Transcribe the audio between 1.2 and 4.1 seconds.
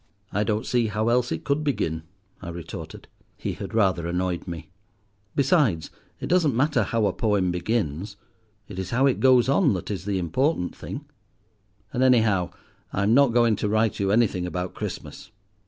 it could begin," I retorted. He had rather